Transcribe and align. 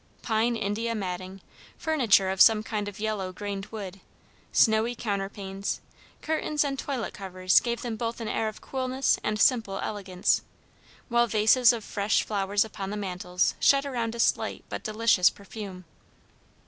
Pine 0.23 0.55
India 0.55 0.95
matting, 0.95 1.41
furniture 1.77 2.31
of 2.31 2.41
some 2.41 2.63
kind 2.63 2.87
of 2.87 2.99
yellow 2.99 3.31
grained 3.31 3.67
wood, 3.67 3.99
snowy 4.51 4.95
counterpanes, 4.95 5.79
curtains 6.23 6.63
and 6.63 6.79
toilet 6.79 7.13
covers 7.13 7.59
gave 7.59 7.83
them 7.83 7.97
both 7.97 8.19
an 8.19 8.27
air 8.27 8.47
of 8.47 8.61
coolness 8.61 9.19
and 9.23 9.39
simple 9.39 9.77
elegance, 9.77 10.41
while 11.07 11.27
vases 11.27 11.71
of 11.71 11.83
fresh 11.83 12.23
flowers 12.23 12.65
upon 12.65 12.89
the 12.89 12.97
mantels 12.97 13.53
shed 13.59 13.85
around 13.85 14.15
a 14.15 14.19
slight 14.19 14.63
but 14.69 14.81
delicious 14.81 15.29
perfume. 15.29 15.85